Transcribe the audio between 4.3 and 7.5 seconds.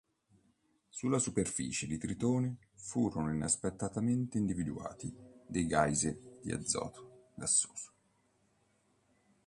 individuati dei geyser di azoto